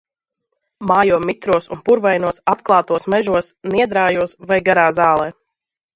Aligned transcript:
Mājo 0.91 1.19
mitros 1.25 1.69
un 1.75 1.83
purvainos, 1.89 2.41
atklātos 2.55 3.07
mežos, 3.15 3.53
niedrājos 3.77 4.35
vai 4.53 4.63
garā 4.71 4.87
zālē. 5.01 5.29